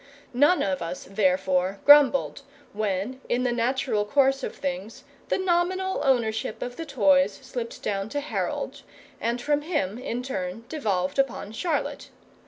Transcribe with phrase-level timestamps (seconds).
[0.33, 2.41] None of us, therefore, grumbled
[2.73, 8.09] when in the natural course of things the nominal ownership of the toys slipped down
[8.09, 8.81] to Harold,
[9.19, 12.09] and from him in turn devolved upon Charlotte.